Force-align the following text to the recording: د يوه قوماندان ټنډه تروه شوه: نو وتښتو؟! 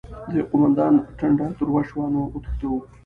د 0.29 0.33
يوه 0.39 0.49
قوماندان 0.51 0.93
ټنډه 1.17 1.47
تروه 1.57 1.81
شوه: 1.89 2.05
نو 2.13 2.21
وتښتو؟! 2.33 2.71